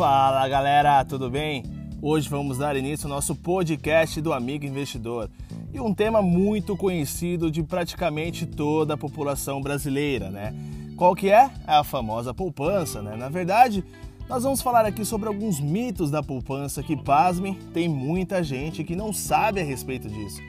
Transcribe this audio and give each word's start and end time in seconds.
Fala 0.00 0.48
galera, 0.48 1.04
tudo 1.04 1.28
bem? 1.28 1.62
Hoje 2.00 2.26
vamos 2.26 2.56
dar 2.56 2.74
início 2.74 3.06
ao 3.06 3.10
nosso 3.10 3.36
podcast 3.36 4.18
do 4.22 4.32
Amigo 4.32 4.64
Investidor 4.64 5.28
e 5.74 5.78
um 5.78 5.92
tema 5.92 6.22
muito 6.22 6.74
conhecido 6.74 7.50
de 7.50 7.62
praticamente 7.62 8.46
toda 8.46 8.94
a 8.94 8.96
população 8.96 9.60
brasileira, 9.60 10.30
né? 10.30 10.54
Qual 10.96 11.14
que 11.14 11.28
é? 11.28 11.50
É 11.66 11.74
a 11.74 11.84
famosa 11.84 12.32
poupança, 12.32 13.02
né? 13.02 13.14
Na 13.14 13.28
verdade, 13.28 13.84
nós 14.26 14.42
vamos 14.42 14.62
falar 14.62 14.86
aqui 14.86 15.04
sobre 15.04 15.28
alguns 15.28 15.60
mitos 15.60 16.10
da 16.10 16.22
poupança 16.22 16.82
que, 16.82 16.96
pasmem, 16.96 17.58
tem 17.74 17.86
muita 17.86 18.42
gente 18.42 18.82
que 18.82 18.96
não 18.96 19.12
sabe 19.12 19.60
a 19.60 19.64
respeito 19.64 20.08
disso. 20.08 20.40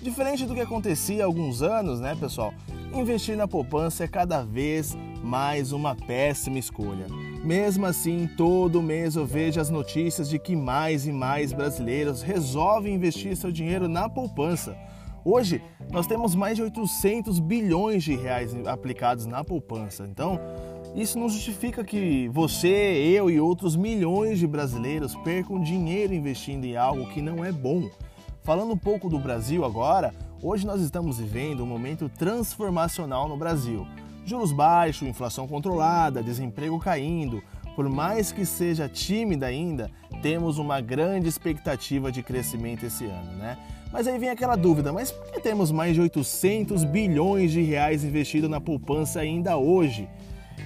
Diferente 0.00 0.46
do 0.46 0.54
que 0.54 0.60
acontecia 0.60 1.24
há 1.24 1.26
alguns 1.26 1.60
anos, 1.60 1.98
né, 1.98 2.14
pessoal? 2.14 2.54
Investir 2.94 3.36
na 3.36 3.48
poupança 3.48 4.04
é 4.04 4.06
cada 4.06 4.44
vez 4.44 4.96
mais 5.24 5.72
uma 5.72 5.96
péssima 5.96 6.60
escolha. 6.60 7.31
Mesmo 7.42 7.86
assim, 7.86 8.30
todo 8.36 8.80
mês 8.80 9.16
eu 9.16 9.26
vejo 9.26 9.60
as 9.60 9.68
notícias 9.68 10.28
de 10.28 10.38
que 10.38 10.54
mais 10.54 11.08
e 11.08 11.12
mais 11.12 11.52
brasileiros 11.52 12.22
resolvem 12.22 12.94
investir 12.94 13.36
seu 13.36 13.50
dinheiro 13.50 13.88
na 13.88 14.08
poupança. 14.08 14.76
Hoje, 15.24 15.60
nós 15.90 16.06
temos 16.06 16.36
mais 16.36 16.54
de 16.54 16.62
800 16.62 17.40
bilhões 17.40 18.04
de 18.04 18.14
reais 18.14 18.54
aplicados 18.64 19.26
na 19.26 19.42
poupança. 19.42 20.06
Então, 20.08 20.38
isso 20.94 21.18
não 21.18 21.28
justifica 21.28 21.82
que 21.82 22.28
você, 22.28 22.68
eu 22.68 23.28
e 23.28 23.40
outros 23.40 23.74
milhões 23.74 24.38
de 24.38 24.46
brasileiros 24.46 25.16
percam 25.16 25.60
dinheiro 25.60 26.14
investindo 26.14 26.64
em 26.64 26.76
algo 26.76 27.08
que 27.08 27.20
não 27.20 27.44
é 27.44 27.50
bom. 27.50 27.90
Falando 28.42 28.72
um 28.72 28.78
pouco 28.78 29.08
do 29.08 29.18
Brasil 29.18 29.64
agora, 29.64 30.14
hoje 30.40 30.64
nós 30.64 30.80
estamos 30.80 31.18
vivendo 31.18 31.64
um 31.64 31.66
momento 31.66 32.08
transformacional 32.08 33.28
no 33.28 33.36
Brasil. 33.36 33.84
Juros 34.24 34.52
baixos, 34.52 35.08
inflação 35.08 35.46
controlada, 35.48 36.22
desemprego 36.22 36.78
caindo. 36.78 37.42
Por 37.74 37.88
mais 37.88 38.30
que 38.30 38.44
seja 38.44 38.88
tímida 38.88 39.46
ainda, 39.46 39.90
temos 40.20 40.58
uma 40.58 40.80
grande 40.80 41.28
expectativa 41.28 42.12
de 42.12 42.22
crescimento 42.22 42.84
esse 42.84 43.06
ano, 43.06 43.32
né? 43.32 43.58
Mas 43.90 44.06
aí 44.06 44.18
vem 44.18 44.30
aquela 44.30 44.56
dúvida, 44.56 44.92
mas 44.92 45.10
por 45.10 45.30
que 45.30 45.40
temos 45.40 45.70
mais 45.70 45.94
de 45.94 46.00
800 46.00 46.84
bilhões 46.84 47.50
de 47.50 47.62
reais 47.62 48.04
investidos 48.04 48.48
na 48.48 48.60
poupança 48.60 49.20
ainda 49.20 49.56
hoje? 49.56 50.08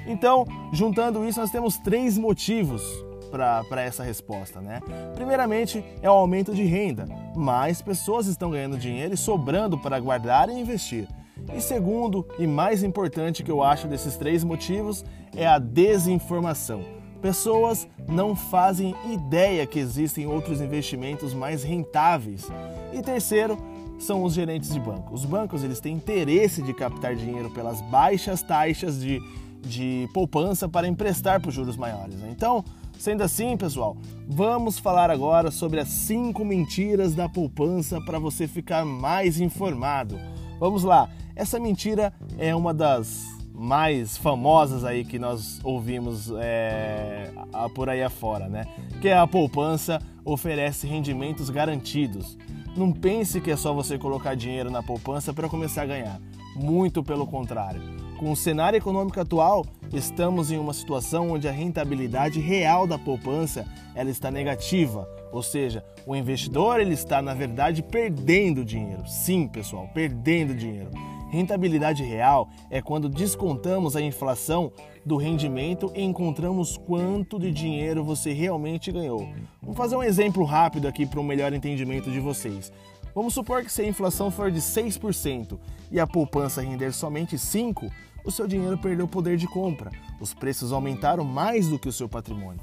Então, 0.07 0.47
juntando 0.73 1.27
isso, 1.27 1.41
nós 1.41 1.51
temos 1.51 1.79
três 1.79 2.17
motivos 2.17 2.83
para 3.31 3.83
essa 3.83 4.03
resposta, 4.03 4.61
né? 4.61 4.81
Primeiramente, 5.15 5.85
é 6.01 6.09
o 6.09 6.15
aumento 6.15 6.55
de 6.55 6.65
renda. 6.65 7.07
Mais 7.35 7.83
pessoas 7.83 8.27
estão 8.27 8.51
ganhando 8.51 8.79
dinheiro 8.79 9.15
e 9.15 9.17
sobrando 9.17 9.77
para 9.77 9.99
guardar 9.99 10.49
e 10.49 10.59
investir. 10.59 11.09
E 11.55 11.61
segundo 11.61 12.27
e 12.39 12.47
mais 12.47 12.83
importante 12.83 13.43
que 13.43 13.51
eu 13.51 13.63
acho 13.63 13.87
desses 13.87 14.17
três 14.17 14.43
motivos 14.43 15.05
é 15.35 15.47
a 15.47 15.59
desinformação. 15.59 16.85
Pessoas 17.21 17.89
não 18.07 18.37
fazem 18.37 18.95
ideia 19.13 19.67
que 19.67 19.79
existem 19.79 20.27
outros 20.27 20.61
investimentos 20.61 21.33
mais 21.35 21.63
rentáveis. 21.63 22.49
E 22.93 23.03
terceiro, 23.03 23.59
são 23.99 24.23
os 24.23 24.35
gerentes 24.35 24.73
de 24.73 24.79
banco. 24.79 25.15
Os 25.15 25.25
bancos 25.25 25.65
eles 25.65 25.81
têm 25.81 25.95
interesse 25.95 26.63
de 26.63 26.75
captar 26.75 27.15
dinheiro 27.15 27.51
pelas 27.51 27.81
baixas 27.81 28.43
taxas 28.43 29.01
de, 29.01 29.21
de 29.63 30.09
poupança 30.13 30.69
para 30.69 30.87
emprestar 30.87 31.41
por 31.41 31.51
juros 31.51 31.77
maiores. 31.77 32.15
Né? 32.17 32.29
Então, 32.31 32.63
Sendo 32.99 33.23
assim, 33.23 33.57
pessoal, 33.57 33.97
vamos 34.27 34.79
falar 34.79 35.11
agora 35.11 35.51
sobre 35.51 35.79
as 35.79 35.89
5 35.89 36.43
mentiras 36.45 37.15
da 37.15 37.29
poupança 37.29 38.01
para 38.01 38.19
você 38.19 38.49
ficar 38.49 38.85
mais 38.85 39.39
informado. 39.39 40.19
Vamos 40.59 40.83
lá, 40.83 41.09
essa 41.37 41.61
mentira 41.61 42.15
é 42.39 42.55
uma 42.55 42.73
das 42.73 43.25
mais 43.55 44.17
famosas 44.17 44.85
aí 44.85 45.05
que 45.05 45.19
nós 45.19 45.61
ouvimos 45.63 46.33
é, 46.39 47.31
por 47.75 47.89
aí 47.89 48.03
afora, 48.03 48.49
né? 48.49 48.67
Que 49.01 49.09
é 49.09 49.17
a 49.17 49.27
poupança 49.27 50.01
oferece 50.25 50.87
rendimentos 50.87 51.51
garantidos. 51.51 52.37
Não 52.77 52.93
pense 52.93 53.41
que 53.41 53.51
é 53.51 53.57
só 53.57 53.73
você 53.73 53.99
colocar 53.99 54.35
dinheiro 54.35 54.71
na 54.71 54.83
poupança 54.83 55.33
para 55.33 55.49
começar 55.49 55.83
a 55.83 55.87
ganhar. 55.87 56.21
Muito 56.55 57.03
pelo 57.03 57.27
contrário. 57.27 57.81
Com 58.19 58.33
o 58.33 58.37
cenário 58.37 58.79
econômico 58.79 59.21
atual, 59.21 59.65
estamos 59.93 60.51
em 60.51 60.59
uma 60.59 60.73
situação 60.73 61.31
onde 61.31 61.47
a 61.47 61.53
rentabilidade 61.53 62.41
real 62.41 62.87
da 62.87 62.99
poupança 62.99 63.67
ela 63.95 64.11
está 64.11 64.31
negativa, 64.31 65.09
ou 65.33 65.43
seja, 65.43 65.85
o 66.07 66.17
investidor 66.17 66.81
ele 66.81 66.95
está 66.95 67.21
na 67.21 67.35
verdade 67.35 67.83
perdendo 67.83 68.65
dinheiro. 68.65 69.07
Sim, 69.07 69.49
pessoal, 69.49 69.89
perdendo 69.93 70.55
dinheiro. 70.55 70.91
Rentabilidade 71.29 72.05
real 72.05 72.49
é 72.71 72.81
quando 72.81 73.09
descontamos 73.09 73.97
a 73.97 74.01
inflação 74.01 74.73
do 75.05 75.17
rendimento 75.17 75.91
e 75.95 76.03
encontramos 76.03 76.77
quanto 76.77 77.39
de 77.39 77.51
dinheiro 77.51 78.05
você 78.05 78.33
realmente 78.33 78.93
ganhou. 78.93 79.29
Vamos 79.61 79.77
fazer 79.77 79.97
um 79.97 80.03
exemplo 80.03 80.45
rápido 80.45 80.87
aqui 80.87 81.05
para 81.05 81.21
um 81.21 81.25
melhor 81.25 81.53
entendimento 81.53 82.11
de 82.11 82.21
vocês. 82.21 82.73
Vamos 83.15 83.35
supor 83.35 83.65
que 83.65 83.73
se 83.73 83.83
a 83.83 83.89
inflação 83.89 84.31
for 84.31 84.51
de 84.51 84.61
6% 84.61 85.59
e 85.91 85.99
a 85.99 86.07
poupança 86.07 86.61
render 86.61 86.93
somente 86.93 87.37
5%, 87.37 87.91
o 88.25 88.31
seu 88.31 88.47
dinheiro 88.47 88.77
perdeu 88.77 89.07
poder 89.07 89.37
de 89.37 89.47
compra. 89.47 89.91
Os 90.21 90.35
preços 90.35 90.73
aumentaram 90.73 91.25
mais 91.25 91.69
do 91.69 91.79
que 91.79 91.89
o 91.89 91.93
seu 91.93 92.09
patrimônio. 92.09 92.61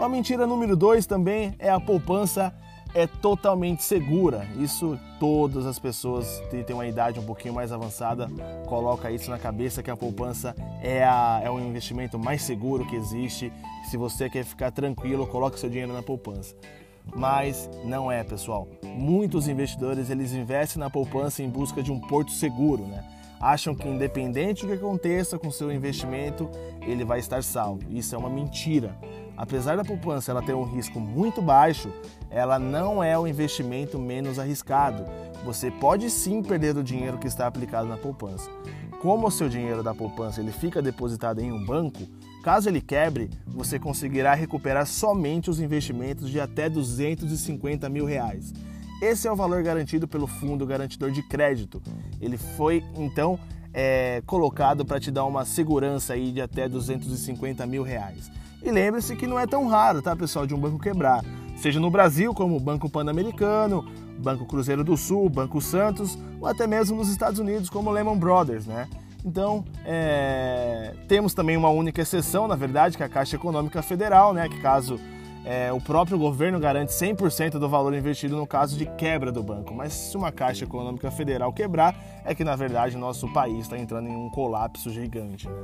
A 0.00 0.08
mentira 0.08 0.46
número 0.46 0.76
2 0.76 1.06
também 1.06 1.54
é 1.58 1.68
a 1.68 1.78
poupança 1.78 2.54
é 2.94 3.06
totalmente 3.06 3.82
segura. 3.82 4.46
Isso 4.58 4.98
todas 5.18 5.66
as 5.66 5.78
pessoas 5.78 6.40
que 6.50 6.62
têm 6.62 6.74
uma 6.74 6.86
idade 6.86 7.18
um 7.18 7.24
pouquinho 7.24 7.54
mais 7.54 7.72
avançada 7.72 8.30
coloca 8.66 9.10
isso 9.10 9.30
na 9.30 9.38
cabeça 9.38 9.82
que 9.82 9.90
a 9.90 9.96
poupança 9.96 10.54
é, 10.82 11.04
a, 11.04 11.40
é 11.42 11.50
o 11.50 11.58
investimento 11.58 12.18
mais 12.18 12.42
seguro 12.42 12.86
que 12.86 12.96
existe. 12.96 13.52
Se 13.90 13.96
você 13.96 14.28
quer 14.28 14.44
ficar 14.44 14.70
tranquilo, 14.70 15.26
coloque 15.26 15.58
seu 15.58 15.68
dinheiro 15.68 15.92
na 15.92 16.02
poupança 16.02 16.54
mas 17.14 17.68
não 17.84 18.10
é, 18.10 18.22
pessoal. 18.22 18.68
Muitos 18.82 19.48
investidores 19.48 20.10
eles 20.10 20.32
investem 20.32 20.80
na 20.80 20.90
poupança 20.90 21.42
em 21.42 21.48
busca 21.48 21.82
de 21.82 21.90
um 21.90 21.98
porto 21.98 22.30
seguro, 22.32 22.86
né? 22.86 23.04
Acham 23.40 23.74
que 23.74 23.88
independente 23.88 24.66
do 24.66 24.68
que 24.68 24.78
aconteça 24.78 25.38
com 25.38 25.50
seu 25.50 25.70
investimento, 25.70 26.50
ele 26.82 27.04
vai 27.04 27.20
estar 27.20 27.42
salvo. 27.42 27.80
Isso 27.88 28.14
é 28.14 28.18
uma 28.18 28.28
mentira. 28.28 28.96
Apesar 29.38 29.76
da 29.76 29.84
poupança 29.84 30.30
ela 30.30 30.42
ter 30.42 30.52
um 30.52 30.64
risco 30.64 31.00
muito 31.00 31.40
baixo, 31.40 31.90
ela 32.28 32.58
não 32.58 33.02
é 33.02 33.18
o 33.18 33.26
investimento 33.26 33.98
menos 33.98 34.38
arriscado. 34.38 35.06
Você 35.44 35.70
pode 35.70 36.10
sim 36.10 36.42
perder 36.42 36.76
o 36.76 36.84
dinheiro 36.84 37.16
que 37.16 37.26
está 37.26 37.46
aplicado 37.46 37.88
na 37.88 37.96
poupança. 37.96 38.50
Como 39.00 39.28
o 39.28 39.30
seu 39.30 39.48
dinheiro 39.48 39.82
da 39.82 39.94
poupança 39.94 40.40
ele 40.40 40.50
fica 40.50 40.82
depositado 40.82 41.40
em 41.40 41.52
um 41.52 41.64
banco, 41.64 42.00
Caso 42.42 42.68
ele 42.68 42.80
quebre, 42.80 43.28
você 43.46 43.78
conseguirá 43.78 44.32
recuperar 44.32 44.86
somente 44.86 45.50
os 45.50 45.60
investimentos 45.60 46.30
de 46.30 46.40
até 46.40 46.68
250 46.68 47.88
mil 47.88 48.04
reais. 48.04 48.54
Esse 49.02 49.28
é 49.28 49.32
o 49.32 49.36
valor 49.36 49.62
garantido 49.62 50.08
pelo 50.08 50.26
Fundo 50.26 50.64
Garantidor 50.64 51.10
de 51.10 51.22
Crédito. 51.22 51.82
Ele 52.20 52.36
foi 52.36 52.84
então 52.96 53.38
é, 53.72 54.22
colocado 54.24 54.84
para 54.84 54.98
te 54.98 55.10
dar 55.10 55.24
uma 55.24 55.44
segurança 55.44 56.14
aí 56.14 56.32
de 56.32 56.40
até 56.40 56.68
250 56.68 57.66
mil 57.66 57.82
reais. 57.82 58.30
E 58.62 58.70
lembre-se 58.70 59.14
que 59.16 59.26
não 59.26 59.38
é 59.38 59.46
tão 59.46 59.66
raro, 59.66 60.02
tá, 60.02 60.14
pessoal, 60.16 60.46
de 60.46 60.54
um 60.54 60.58
banco 60.58 60.78
quebrar. 60.78 61.24
Seja 61.56 61.80
no 61.80 61.90
Brasil, 61.90 62.34
como 62.34 62.56
o 62.56 62.60
Banco 62.60 62.88
Pan-Americano, 62.88 63.84
Banco 64.18 64.44
Cruzeiro 64.46 64.84
do 64.84 64.96
Sul, 64.96 65.28
Banco 65.28 65.60
Santos, 65.60 66.18
ou 66.40 66.46
até 66.46 66.66
mesmo 66.66 66.96
nos 66.96 67.08
Estados 67.08 67.38
Unidos, 67.38 67.68
como 67.70 67.90
Lehman 67.90 68.16
Brothers, 68.16 68.66
né? 68.66 68.88
Então, 69.24 69.64
é, 69.84 70.94
temos 71.08 71.34
também 71.34 71.56
uma 71.56 71.68
única 71.68 72.00
exceção, 72.00 72.46
na 72.46 72.54
verdade, 72.54 72.96
que 72.96 73.02
é 73.02 73.06
a 73.06 73.08
Caixa 73.08 73.36
Econômica 73.36 73.82
Federal, 73.82 74.32
né, 74.32 74.48
que 74.48 74.60
caso 74.60 74.98
é, 75.44 75.72
o 75.72 75.80
próprio 75.80 76.18
governo 76.18 76.60
garante 76.60 76.92
100% 76.92 77.52
do 77.52 77.68
valor 77.68 77.94
investido 77.94 78.36
no 78.36 78.46
caso 78.46 78.76
de 78.76 78.84
quebra 78.84 79.32
do 79.32 79.42
banco. 79.42 79.74
Mas 79.74 79.92
se 79.92 80.16
uma 80.16 80.30
Caixa 80.30 80.64
Econômica 80.64 81.10
Federal 81.10 81.52
quebrar, 81.52 81.96
é 82.24 82.34
que 82.34 82.44
na 82.44 82.54
verdade 82.54 82.96
nosso 82.96 83.32
país 83.32 83.60
está 83.60 83.78
entrando 83.78 84.08
em 84.08 84.16
um 84.16 84.28
colapso 84.30 84.90
gigante. 84.90 85.48
Né? 85.48 85.56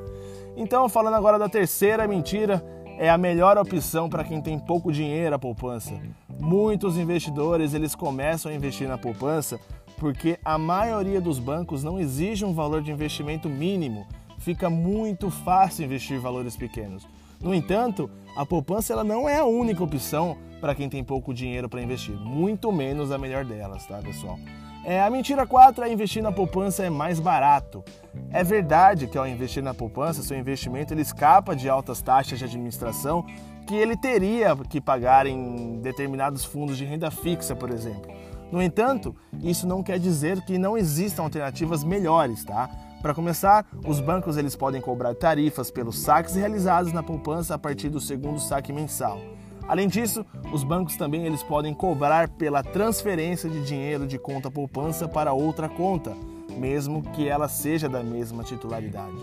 Então, 0.56 0.88
falando 0.88 1.14
agora 1.14 1.38
da 1.38 1.48
terceira 1.48 2.08
mentira, 2.08 2.64
é 2.98 3.10
a 3.10 3.18
melhor 3.18 3.58
opção 3.58 4.08
para 4.08 4.24
quem 4.24 4.40
tem 4.40 4.58
pouco 4.58 4.92
dinheiro 4.92 5.34
a 5.34 5.38
poupança. 5.38 5.92
Muitos 6.40 6.96
investidores 6.96 7.74
eles 7.74 7.94
começam 7.94 8.50
a 8.50 8.54
investir 8.54 8.88
na 8.88 8.98
poupança 8.98 9.58
porque 9.98 10.38
a 10.44 10.58
maioria 10.58 11.20
dos 11.20 11.38
bancos 11.38 11.82
não 11.82 11.98
exige 11.98 12.44
um 12.44 12.52
valor 12.52 12.82
de 12.82 12.90
investimento 12.90 13.48
mínimo. 13.48 14.06
Fica 14.38 14.68
muito 14.68 15.30
fácil 15.30 15.84
investir 15.84 16.20
valores 16.20 16.56
pequenos. 16.56 17.06
No 17.40 17.54
entanto, 17.54 18.10
a 18.36 18.44
poupança 18.44 18.92
ela 18.92 19.04
não 19.04 19.28
é 19.28 19.38
a 19.38 19.44
única 19.44 19.82
opção 19.82 20.36
para 20.60 20.74
quem 20.74 20.88
tem 20.88 21.04
pouco 21.04 21.34
dinheiro 21.34 21.68
para 21.68 21.82
investir, 21.82 22.14
muito 22.16 22.72
menos 22.72 23.12
a 23.12 23.18
melhor 23.18 23.44
delas, 23.44 23.86
tá, 23.86 23.98
pessoal? 23.98 24.38
É, 24.86 25.02
a 25.02 25.08
mentira 25.08 25.46
4 25.46 25.82
é 25.82 25.90
investir 25.90 26.22
na 26.22 26.30
poupança 26.30 26.84
é 26.84 26.90
mais 26.90 27.18
barato. 27.18 27.82
É 28.30 28.44
verdade 28.44 29.06
que 29.06 29.16
ao 29.16 29.26
investir 29.26 29.62
na 29.62 29.72
poupança, 29.72 30.22
seu 30.22 30.38
investimento 30.38 30.92
ele 30.92 31.00
escapa 31.00 31.56
de 31.56 31.70
altas 31.70 32.02
taxas 32.02 32.38
de 32.38 32.44
administração 32.44 33.24
que 33.66 33.74
ele 33.74 33.96
teria 33.96 34.54
que 34.68 34.82
pagar 34.82 35.26
em 35.26 35.80
determinados 35.80 36.44
fundos 36.44 36.76
de 36.76 36.84
renda 36.84 37.10
fixa, 37.10 37.56
por 37.56 37.70
exemplo. 37.70 38.12
No 38.52 38.60
entanto, 38.60 39.16
isso 39.42 39.66
não 39.66 39.82
quer 39.82 39.98
dizer 39.98 40.42
que 40.42 40.58
não 40.58 40.76
existam 40.76 41.22
alternativas 41.22 41.82
melhores, 41.82 42.44
tá? 42.44 42.68
Para 43.00 43.14
começar, 43.14 43.66
os 43.86 44.00
bancos 44.00 44.36
eles 44.36 44.54
podem 44.54 44.82
cobrar 44.82 45.14
tarifas 45.14 45.70
pelos 45.70 45.98
saques 45.98 46.34
realizados 46.34 46.92
na 46.92 47.02
poupança 47.02 47.54
a 47.54 47.58
partir 47.58 47.88
do 47.88 48.00
segundo 48.00 48.38
saque 48.38 48.72
mensal. 48.72 49.18
Além 49.66 49.88
disso, 49.88 50.24
os 50.52 50.62
bancos 50.62 50.96
também 50.96 51.24
eles 51.24 51.42
podem 51.42 51.72
cobrar 51.72 52.28
pela 52.28 52.62
transferência 52.62 53.48
de 53.48 53.64
dinheiro 53.64 54.06
de 54.06 54.18
conta 54.18 54.50
poupança 54.50 55.08
para 55.08 55.32
outra 55.32 55.68
conta, 55.68 56.14
mesmo 56.56 57.02
que 57.12 57.28
ela 57.28 57.48
seja 57.48 57.88
da 57.88 58.02
mesma 58.02 58.44
titularidade. 58.44 59.16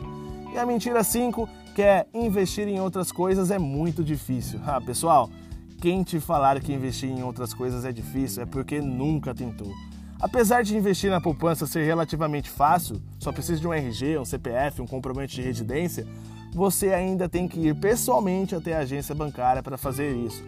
E 0.53 0.57
a 0.57 0.65
mentira 0.65 1.03
5, 1.03 1.47
que 1.75 1.81
é 1.81 2.05
investir 2.13 2.67
em 2.67 2.79
outras 2.79 3.11
coisas 3.11 3.51
é 3.51 3.59
muito 3.59 4.03
difícil. 4.03 4.59
Ah, 4.65 4.81
pessoal, 4.81 5.29
quem 5.79 6.03
te 6.03 6.19
falar 6.19 6.59
que 6.59 6.73
investir 6.73 7.09
em 7.09 7.23
outras 7.23 7.53
coisas 7.53 7.85
é 7.85 7.91
difícil 7.91 8.43
é 8.43 8.45
porque 8.45 8.81
nunca 8.81 9.33
tentou. 9.33 9.71
Apesar 10.19 10.63
de 10.63 10.77
investir 10.77 11.09
na 11.09 11.21
poupança 11.21 11.65
ser 11.65 11.83
relativamente 11.83 12.49
fácil, 12.49 13.01
só 13.17 13.31
precisa 13.31 13.59
de 13.59 13.67
um 13.67 13.73
RG, 13.73 14.19
um 14.19 14.25
CPF, 14.25 14.81
um 14.81 14.85
comprovante 14.85 15.35
de 15.35 15.41
residência, 15.41 16.05
você 16.53 16.93
ainda 16.93 17.29
tem 17.29 17.47
que 17.47 17.59
ir 17.59 17.75
pessoalmente 17.75 18.55
até 18.55 18.75
a 18.75 18.79
agência 18.79 19.15
bancária 19.15 19.63
para 19.63 19.77
fazer 19.77 20.15
isso. 20.15 20.43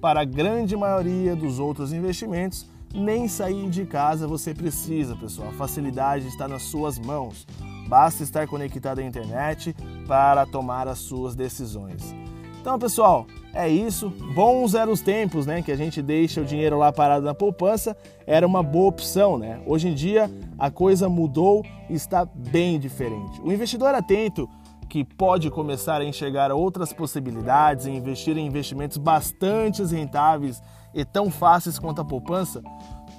Para 0.00 0.20
a 0.20 0.24
grande 0.24 0.76
maioria 0.76 1.34
dos 1.34 1.58
outros 1.58 1.92
investimentos, 1.92 2.68
nem 2.94 3.28
sair 3.28 3.68
de 3.68 3.84
casa 3.84 4.26
você 4.26 4.54
precisa, 4.54 5.14
pessoal. 5.16 5.48
A 5.48 5.52
facilidade 5.52 6.26
está 6.26 6.48
nas 6.48 6.62
suas 6.62 6.98
mãos. 6.98 7.46
Basta 7.88 8.22
estar 8.22 8.46
conectado 8.46 8.98
à 8.98 9.02
internet 9.02 9.74
para 10.06 10.44
tomar 10.46 10.88
as 10.88 10.98
suas 10.98 11.34
decisões. 11.34 12.14
Então, 12.60 12.78
pessoal, 12.80 13.26
é 13.54 13.68
isso. 13.68 14.10
Bons 14.34 14.74
eram 14.74 14.92
os 14.92 15.00
tempos, 15.00 15.46
né, 15.46 15.62
que 15.62 15.70
a 15.70 15.76
gente 15.76 16.02
deixa 16.02 16.40
o 16.40 16.44
dinheiro 16.44 16.76
lá 16.76 16.92
parado 16.92 17.24
na 17.24 17.32
poupança, 17.32 17.96
era 18.26 18.44
uma 18.44 18.60
boa 18.60 18.88
opção, 18.88 19.38
né? 19.38 19.60
Hoje 19.64 19.88
em 19.88 19.94
dia 19.94 20.28
a 20.58 20.68
coisa 20.68 21.08
mudou 21.08 21.64
e 21.88 21.94
está 21.94 22.24
bem 22.24 22.78
diferente. 22.78 23.40
O 23.40 23.52
investidor 23.52 23.94
atento 23.94 24.48
que 24.88 25.04
pode 25.04 25.50
começar 25.50 26.00
a 26.00 26.04
enxergar 26.04 26.52
outras 26.52 26.92
possibilidades 26.92 27.86
e 27.86 27.90
investir 27.90 28.36
em 28.36 28.46
investimentos 28.46 28.96
bastante 28.96 29.84
rentáveis 29.84 30.62
e 30.94 31.04
tão 31.04 31.30
fáceis 31.30 31.78
quanto 31.78 32.00
a 32.00 32.04
poupança, 32.04 32.62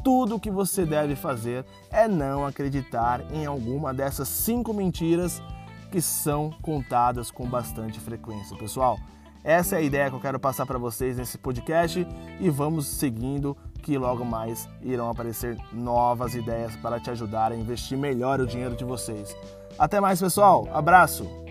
tudo 0.04 0.36
o 0.36 0.40
que 0.40 0.50
você 0.50 0.86
deve 0.86 1.16
fazer 1.16 1.66
é 1.92 2.08
não 2.08 2.46
acreditar 2.46 3.22
em 3.34 3.46
alguma 3.46 3.94
dessas 3.94 4.28
cinco 4.28 4.74
mentiras 4.74 5.42
que 5.92 6.02
são 6.02 6.52
contadas 6.62 7.32
com 7.32 7.46
bastante 7.46 8.00
frequência, 8.00 8.58
pessoal. 8.58 8.98
Essa 9.44 9.76
é 9.76 9.80
a 9.80 9.82
ideia 9.82 10.10
que 10.10 10.16
eu 10.16 10.20
quero 10.20 10.40
passar 10.40 10.66
para 10.66 10.78
vocês 10.78 11.18
nesse 11.18 11.38
podcast 11.38 12.06
e 12.40 12.50
vamos 12.50 12.88
seguindo 12.88 13.56
que 13.82 13.98
logo 13.98 14.26
mais 14.26 14.68
irão 14.82 15.10
aparecer 15.10 15.58
novas 15.72 16.36
ideias 16.36 16.76
para 16.78 17.00
te 17.00 17.10
ajudar 17.10 17.52
a 17.52 17.56
investir 17.56 17.98
melhor 17.98 18.42
o 18.42 18.48
dinheiro 18.48 18.76
de 18.76 18.84
vocês. 18.84 19.36
Até 19.80 20.02
mais, 20.02 20.20
pessoal. 20.20 20.68
Abraço. 20.74 21.47